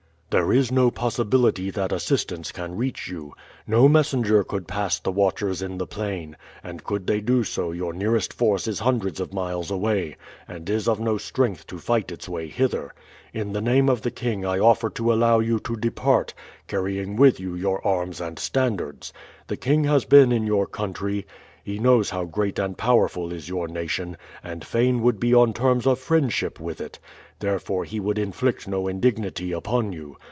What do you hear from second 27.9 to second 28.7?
would inflict